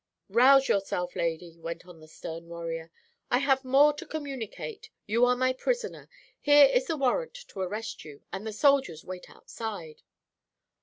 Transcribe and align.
"'Rouse 0.29 0.67
yourself, 0.67 1.15
Lady,' 1.15 1.59
went 1.59 1.85
on 1.85 1.99
the 1.99 2.07
stern 2.07 2.47
warrior 2.47 2.89
'I 3.29 3.37
have 3.37 3.63
more 3.63 3.93
to 3.93 4.03
communicate. 4.03 4.89
You 5.05 5.25
are 5.25 5.35
my 5.35 5.53
prisoner. 5.53 6.09
Here 6.39 6.65
is 6.65 6.87
the 6.87 6.97
warrant 6.97 7.35
to 7.49 7.59
arrest 7.59 8.03
you, 8.03 8.23
and 8.33 8.47
the 8.47 8.51
soldiers 8.51 9.05
wait 9.05 9.29
outside.' 9.29 10.01